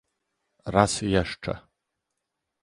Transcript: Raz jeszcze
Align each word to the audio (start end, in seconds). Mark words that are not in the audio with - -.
Raz 0.65 1.01
jeszcze 1.01 1.67